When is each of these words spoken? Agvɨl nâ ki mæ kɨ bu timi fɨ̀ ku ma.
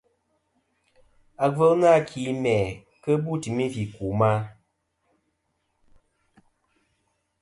Agvɨl 1.43 1.73
nâ 1.81 1.91
ki 2.09 2.21
mæ 2.43 2.55
kɨ 3.03 3.11
bu 3.23 3.31
timi 3.41 3.65
fɨ̀ 3.73 3.85
ku 3.95 4.05
ma. 4.19 4.31